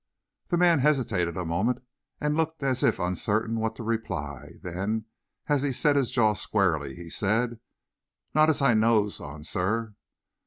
[0.47, 1.83] The man hesitated a moment,
[2.19, 5.05] and looked as if uncertain what to reply, then,
[5.45, 7.59] as he set his jaw squarely, he said:
[8.33, 9.93] "Not as I knows on, sir."